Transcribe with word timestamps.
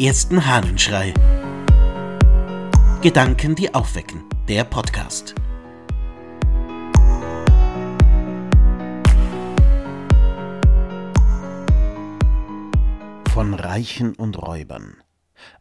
ersten 0.00 0.46
Hahnenschrei. 0.46 1.12
Gedanken, 3.02 3.54
die 3.54 3.74
aufwecken. 3.74 4.24
Der 4.48 4.64
Podcast. 4.64 5.34
Von 13.34 13.52
Reichen 13.52 14.14
und 14.14 14.40
Räubern. 14.40 15.02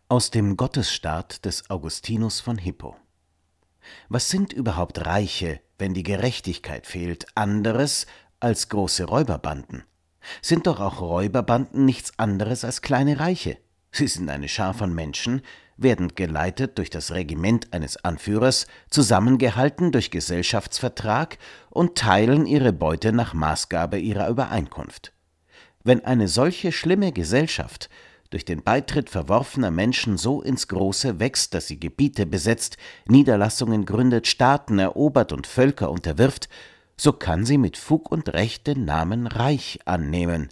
Aus 0.07 0.31
dem 0.31 0.55
Gottesstaat 0.55 1.43
des 1.43 1.69
Augustinus 1.69 2.39
von 2.39 2.57
Hippo. 2.57 2.95
Was 4.07 4.29
sind 4.29 4.53
überhaupt 4.53 5.05
Reiche, 5.05 5.59
wenn 5.77 5.93
die 5.93 6.03
Gerechtigkeit 6.03 6.87
fehlt, 6.87 7.25
anderes 7.35 8.07
als 8.39 8.69
große 8.69 9.03
Räuberbanden? 9.03 9.83
Sind 10.41 10.65
doch 10.65 10.79
auch 10.79 11.01
Räuberbanden 11.01 11.83
nichts 11.83 12.17
anderes 12.17 12.63
als 12.63 12.81
kleine 12.81 13.19
Reiche? 13.19 13.57
Sie 13.91 14.07
sind 14.07 14.29
eine 14.29 14.47
Schar 14.47 14.73
von 14.73 14.93
Menschen, 14.93 15.41
werden 15.77 16.13
geleitet 16.15 16.77
durch 16.77 16.89
das 16.89 17.11
Regiment 17.11 17.73
eines 17.73 18.03
Anführers, 18.03 18.67
zusammengehalten 18.89 19.91
durch 19.91 20.11
Gesellschaftsvertrag 20.11 21.37
und 21.69 21.97
teilen 21.97 22.45
ihre 22.45 22.73
Beute 22.73 23.13
nach 23.13 23.33
Maßgabe 23.33 23.97
ihrer 23.97 24.29
Übereinkunft. 24.29 25.13
Wenn 25.83 26.03
eine 26.03 26.27
solche 26.27 26.71
schlimme 26.71 27.11
Gesellschaft 27.11 27.89
durch 28.29 28.45
den 28.45 28.61
Beitritt 28.61 29.09
verworfener 29.09 29.71
Menschen 29.71 30.17
so 30.17 30.41
ins 30.41 30.67
Große 30.67 31.19
wächst, 31.19 31.53
dass 31.53 31.67
sie 31.67 31.79
Gebiete 31.79 32.25
besetzt, 32.25 32.77
Niederlassungen 33.07 33.85
gründet, 33.85 34.27
Staaten 34.27 34.77
erobert 34.77 35.31
und 35.31 35.47
Völker 35.47 35.89
unterwirft, 35.89 36.49
so 36.95 37.13
kann 37.13 37.45
sie 37.45 37.57
mit 37.57 37.77
Fug 37.77 38.11
und 38.11 38.33
Recht 38.33 38.67
den 38.67 38.85
Namen 38.85 39.25
Reich 39.25 39.79
annehmen, 39.85 40.49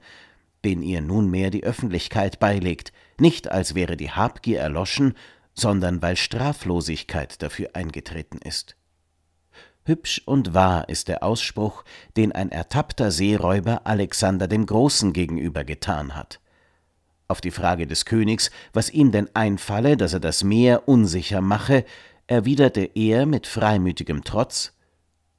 den 0.68 0.82
ihr 0.82 1.00
nunmehr 1.00 1.50
die 1.50 1.64
Öffentlichkeit 1.64 2.42
beilegt, 2.42 2.92
nicht 3.22 3.50
als 3.50 3.74
wäre 3.74 3.96
die 3.96 4.12
Habgier 4.12 4.60
erloschen, 4.60 5.14
sondern 5.54 6.02
weil 6.02 6.18
Straflosigkeit 6.18 7.42
dafür 7.42 7.70
eingetreten 7.72 8.40
ist. 8.44 8.76
Hübsch 9.86 10.22
und 10.26 10.54
wahr 10.54 10.90
ist 10.90 11.08
der 11.08 11.24
Ausspruch, 11.24 11.86
den 12.18 12.34
ein 12.34 12.52
ertappter 12.52 13.12
Seeräuber 13.12 13.88
Alexander 13.88 14.50
dem 14.50 14.66
Großen 14.66 15.14
gegenüber 15.14 15.64
getan 15.64 16.18
hat. 16.18 16.42
Auf 17.30 17.40
die 17.40 17.52
Frage 17.52 17.88
des 17.88 18.04
Königs, 18.04 18.52
was 18.74 18.90
ihm 18.90 19.14
denn 19.14 19.30
einfalle, 19.34 19.96
dass 19.96 20.12
er 20.12 20.20
das 20.20 20.44
Meer 20.44 20.90
unsicher 20.90 21.40
mache, 21.40 21.86
erwiderte 22.28 22.82
er 22.94 23.26
mit 23.26 23.48
freimütigem 23.48 24.26
Trotz 24.26 24.74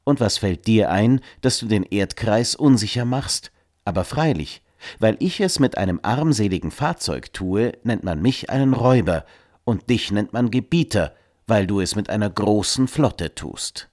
Und 0.04 0.20
was 0.20 0.38
fällt 0.38 0.66
dir 0.66 0.90
ein, 0.90 1.20
dass 1.42 1.58
du 1.58 1.66
den 1.66 1.82
Erdkreis 1.82 2.54
unsicher 2.54 3.04
machst? 3.04 3.52
Aber 3.84 4.04
freilich, 4.04 4.62
weil 4.98 5.16
ich 5.20 5.40
es 5.40 5.58
mit 5.58 5.76
einem 5.78 6.00
armseligen 6.02 6.70
Fahrzeug 6.70 7.32
tue, 7.32 7.72
nennt 7.82 8.04
man 8.04 8.22
mich 8.22 8.50
einen 8.50 8.74
Räuber, 8.74 9.24
und 9.64 9.90
dich 9.90 10.10
nennt 10.10 10.32
man 10.32 10.50
Gebieter, 10.50 11.14
weil 11.46 11.66
du 11.66 11.80
es 11.80 11.94
mit 11.94 12.08
einer 12.08 12.30
großen 12.30 12.88
Flotte 12.88 13.34
tust. 13.34 13.90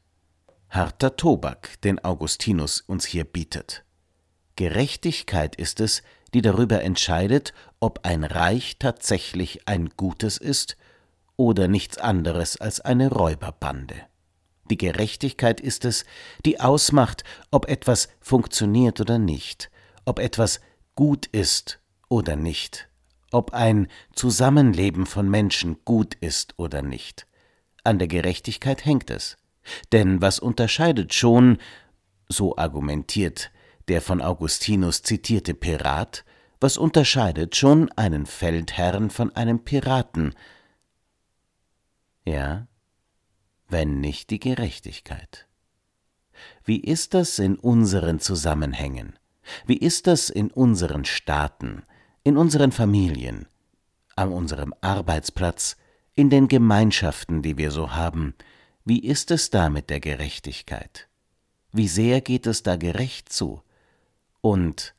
Harter 0.69 1.15
Tobak, 1.15 1.81
den 1.81 2.03
Augustinus 2.03 2.81
uns 2.81 3.05
hier 3.05 3.25
bietet. 3.25 3.83
Gerechtigkeit 4.55 5.55
ist 5.55 5.79
es, 5.81 6.01
die 6.33 6.41
darüber 6.41 6.81
entscheidet, 6.81 7.53
ob 7.79 8.05
ein 8.05 8.23
Reich 8.23 8.77
tatsächlich 8.79 9.67
ein 9.67 9.89
gutes 9.97 10.37
ist 10.37 10.77
oder 11.37 11.67
nichts 11.67 11.97
anderes 11.97 12.57
als 12.57 12.79
eine 12.81 13.09
Räuberbande. 13.09 13.95
Die 14.69 14.77
Gerechtigkeit 14.77 15.61
ist 15.61 15.85
es, 15.85 16.05
die 16.45 16.59
ausmacht, 16.59 17.23
ob 17.51 17.69
etwas 17.69 18.09
funktioniert 18.19 18.99
oder 18.99 19.19
nicht, 19.19 19.69
ob 20.05 20.19
etwas 20.19 20.59
gut 20.95 21.25
ist 21.27 21.79
oder 22.09 22.35
nicht, 22.35 22.89
ob 23.31 23.53
ein 23.53 23.87
Zusammenleben 24.13 25.05
von 25.05 25.29
Menschen 25.29 25.77
gut 25.85 26.15
ist 26.15 26.53
oder 26.57 26.81
nicht. 26.81 27.27
An 27.83 27.99
der 27.99 28.07
Gerechtigkeit 28.07 28.85
hängt 28.85 29.09
es. 29.09 29.37
Denn 29.91 30.21
was 30.21 30.39
unterscheidet 30.39 31.13
schon, 31.13 31.57
so 32.29 32.57
argumentiert 32.57 33.51
der 33.87 34.01
von 34.01 34.21
Augustinus 34.21 35.03
zitierte 35.03 35.53
Pirat, 35.53 36.25
was 36.59 36.77
unterscheidet 36.77 37.55
schon 37.55 37.91
einen 37.91 38.25
Feldherrn 38.25 39.09
von 39.09 39.35
einem 39.35 39.63
Piraten? 39.63 40.33
Ja, 42.25 42.67
wenn 43.67 43.99
nicht 43.99 44.29
die 44.31 44.39
Gerechtigkeit. 44.39 45.47
Wie 46.63 46.79
ist 46.79 47.13
das 47.13 47.37
in 47.39 47.55
unseren 47.55 48.19
Zusammenhängen? 48.19 49.17
Wie 49.65 49.77
ist 49.77 50.07
das 50.07 50.29
in 50.29 50.49
unseren 50.51 51.05
Staaten, 51.05 51.83
in 52.23 52.37
unseren 52.37 52.71
Familien, 52.71 53.47
an 54.15 54.31
unserem 54.31 54.73
Arbeitsplatz, 54.81 55.77
in 56.13 56.29
den 56.29 56.47
Gemeinschaften, 56.47 57.41
die 57.41 57.57
wir 57.57 57.71
so 57.71 57.93
haben? 57.93 58.35
Wie 58.83 58.99
ist 58.99 59.31
es 59.31 59.49
da 59.49 59.69
mit 59.69 59.89
der 59.89 59.99
Gerechtigkeit? 59.99 61.07
Wie 61.71 61.87
sehr 61.87 62.21
geht 62.21 62.47
es 62.47 62.63
da 62.63 62.77
gerecht 62.77 63.31
zu? 63.31 63.61
Und 64.41 64.93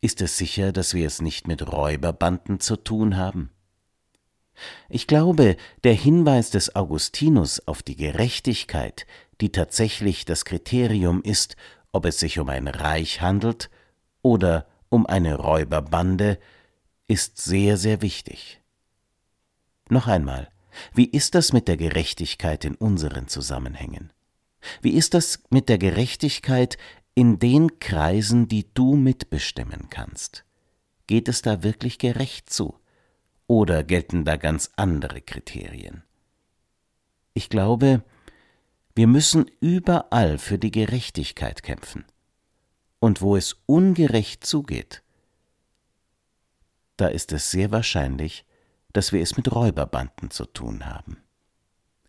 ist 0.00 0.20
es 0.20 0.36
sicher, 0.36 0.72
dass 0.72 0.94
wir 0.94 1.06
es 1.06 1.22
nicht 1.22 1.46
mit 1.46 1.72
Räuberbanden 1.72 2.60
zu 2.60 2.76
tun 2.76 3.16
haben? 3.16 3.50
Ich 4.88 5.06
glaube, 5.06 5.56
der 5.84 5.94
Hinweis 5.94 6.50
des 6.50 6.76
Augustinus 6.76 7.66
auf 7.66 7.82
die 7.82 7.96
Gerechtigkeit, 7.96 9.06
die 9.40 9.50
tatsächlich 9.50 10.24
das 10.24 10.44
Kriterium 10.44 11.22
ist, 11.22 11.56
ob 11.92 12.06
es 12.06 12.18
sich 12.18 12.38
um 12.38 12.48
ein 12.48 12.68
Reich 12.68 13.20
handelt 13.20 13.70
oder 14.22 14.66
um 14.88 15.06
eine 15.06 15.36
Räuberbande, 15.36 16.38
ist 17.06 17.38
sehr, 17.38 17.76
sehr 17.76 18.02
wichtig. 18.02 18.60
Noch 19.88 20.06
einmal, 20.06 20.50
wie 20.94 21.06
ist 21.06 21.34
das 21.34 21.52
mit 21.52 21.68
der 21.68 21.76
Gerechtigkeit 21.76 22.64
in 22.64 22.74
unseren 22.74 23.28
Zusammenhängen? 23.28 24.12
Wie 24.80 24.92
ist 24.92 25.14
das 25.14 25.42
mit 25.50 25.68
der 25.68 25.78
Gerechtigkeit 25.78 26.78
in 27.14 27.38
den 27.38 27.78
Kreisen, 27.78 28.48
die 28.48 28.66
du 28.72 28.94
mitbestimmen 28.94 29.88
kannst? 29.90 30.44
Geht 31.06 31.28
es 31.28 31.42
da 31.42 31.62
wirklich 31.62 31.98
gerecht 31.98 32.48
zu? 32.48 32.78
Oder 33.46 33.84
gelten 33.84 34.24
da 34.24 34.36
ganz 34.36 34.70
andere 34.76 35.20
Kriterien? 35.20 36.04
Ich 37.34 37.50
glaube, 37.50 38.02
wir 38.94 39.06
müssen 39.06 39.50
überall 39.60 40.38
für 40.38 40.58
die 40.58 40.70
Gerechtigkeit 40.70 41.62
kämpfen. 41.62 42.04
Und 43.00 43.20
wo 43.20 43.36
es 43.36 43.56
ungerecht 43.66 44.44
zugeht, 44.46 45.02
da 46.96 47.08
ist 47.08 47.32
es 47.32 47.50
sehr 47.50 47.70
wahrscheinlich, 47.70 48.44
dass 48.92 49.12
wir 49.12 49.22
es 49.22 49.36
mit 49.36 49.52
Räuberbanden 49.52 50.30
zu 50.30 50.44
tun 50.44 50.86
haben. 50.86 51.16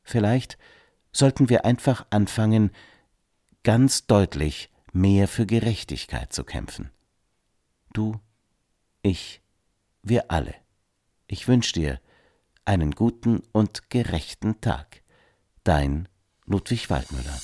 Vielleicht 0.03 0.57
sollten 1.11 1.49
wir 1.49 1.66
einfach 1.66 2.05
anfangen, 2.09 2.71
ganz 3.63 4.05
deutlich 4.05 4.69
mehr 4.91 5.27
für 5.27 5.45
Gerechtigkeit 5.45 6.33
zu 6.33 6.44
kämpfen. 6.44 6.91
Du, 7.94 8.19
ich, 9.01 9.41
wir 10.01 10.29
alle. 10.29 10.53
Ich 11.27 11.47
wünsche 11.47 11.73
dir 11.73 12.01
einen 12.65 12.91
guten 12.91 13.41
und 13.51 13.89
gerechten 13.89 14.61
Tag. 14.61 15.01
Dein 15.63 16.09
Ludwig 16.46 16.90
Waldmüller. 16.90 17.40